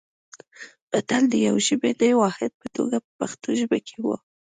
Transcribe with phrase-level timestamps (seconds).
[0.91, 4.07] متل د یوه ژبني واحد په توګه په پښتو ژبه کې و